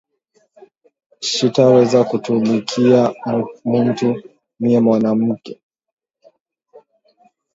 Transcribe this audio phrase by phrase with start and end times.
[1.31, 3.01] Shita weza kutumikiya
[3.69, 4.05] muntu
[4.59, 5.53] miye mwanamuke